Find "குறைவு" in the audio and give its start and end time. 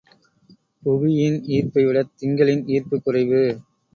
3.01-3.43